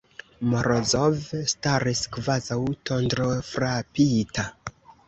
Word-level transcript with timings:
Morozov 0.53 1.19
staris 1.53 2.03
kvazaŭ 2.17 2.59
tondrofrapita. 2.93 4.53